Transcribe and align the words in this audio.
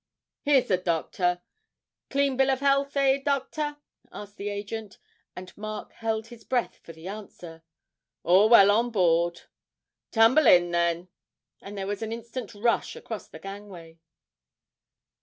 'Here's 0.41 0.67
the 0.67 0.77
doctor; 0.79 1.43
clean 2.09 2.35
bill 2.35 2.49
of 2.49 2.59
health, 2.59 2.97
eh, 2.97 3.19
doctor?' 3.23 3.77
asked 4.11 4.37
the 4.37 4.49
agent 4.49 4.97
and 5.35 5.55
Mark 5.55 5.91
held 5.91 6.29
his 6.29 6.43
breath 6.43 6.77
for 6.81 6.91
the 6.91 7.07
answer. 7.07 7.61
'All 8.23 8.49
well 8.49 8.71
on 8.71 8.89
board.' 8.89 9.41
'Tumble 10.09 10.47
in, 10.47 10.71
then;' 10.71 11.09
and 11.61 11.77
there 11.77 11.85
was 11.85 12.01
an 12.01 12.11
instant 12.11 12.55
rush 12.55 12.95
across 12.95 13.27
the 13.27 13.37
gangway. 13.37 13.99